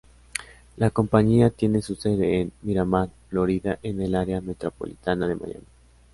[0.77, 5.67] La compañía tiene su sede en Miramar, Florida en el área metropolitana de Miami.